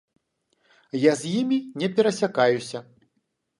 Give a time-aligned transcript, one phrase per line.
[0.99, 2.85] Я з імі не перасякаюся.